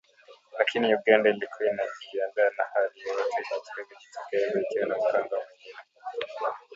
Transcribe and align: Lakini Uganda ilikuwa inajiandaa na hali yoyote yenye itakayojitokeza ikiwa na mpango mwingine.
Lakini 0.59 0.95
Uganda 0.95 1.29
ilikuwa 1.29 1.69
inajiandaa 1.69 2.49
na 2.57 2.63
hali 2.73 2.99
yoyote 2.99 3.41
yenye 3.41 3.53
itakayojitokeza 3.53 4.61
ikiwa 4.61 4.85
na 4.87 4.95
mpango 4.95 5.35
mwingine. 5.35 5.75